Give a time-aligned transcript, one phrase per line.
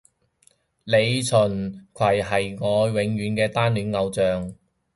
[0.83, 4.55] 李純揆係我永遠嘅單戀對象